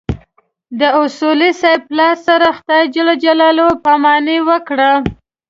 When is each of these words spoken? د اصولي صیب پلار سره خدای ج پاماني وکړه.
د 0.79 0.81
اصولي 1.03 1.51
صیب 1.61 1.79
پلار 1.89 2.15
سره 2.27 2.47
خدای 2.57 2.83
ج 2.93 2.95
پاماني 3.85 4.37
وکړه. 4.47 4.91